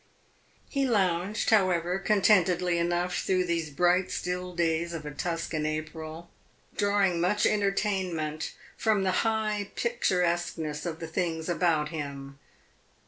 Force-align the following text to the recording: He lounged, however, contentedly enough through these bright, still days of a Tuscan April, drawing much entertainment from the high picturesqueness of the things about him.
He 0.67 0.87
lounged, 0.89 1.51
however, 1.51 1.99
contentedly 1.99 2.79
enough 2.79 3.21
through 3.21 3.45
these 3.45 3.69
bright, 3.69 4.09
still 4.09 4.55
days 4.55 4.93
of 4.95 5.05
a 5.05 5.11
Tuscan 5.11 5.63
April, 5.63 6.27
drawing 6.75 7.21
much 7.21 7.45
entertainment 7.45 8.53
from 8.75 9.03
the 9.03 9.11
high 9.21 9.69
picturesqueness 9.75 10.87
of 10.87 11.01
the 11.01 11.07
things 11.07 11.47
about 11.49 11.89
him. 11.89 12.39